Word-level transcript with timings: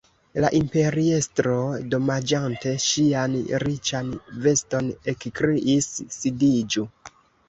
La 0.43 0.49
imperiestro, 0.59 1.57
domaĝante 1.95 2.73
ŝian 2.85 3.35
riĉan 3.65 4.09
veston, 4.47 4.89
ekkriis: 5.13 5.91
"sidiĝu!» 6.17 6.87